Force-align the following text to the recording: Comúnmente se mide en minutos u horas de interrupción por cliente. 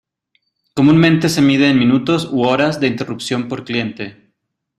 Comúnmente 0.73 1.29
se 1.29 1.43
mide 1.43 1.69
en 1.69 1.77
minutos 1.77 2.27
u 2.31 2.41
horas 2.45 2.79
de 2.79 2.87
interrupción 2.87 3.47
por 3.47 3.63
cliente. 3.65 4.33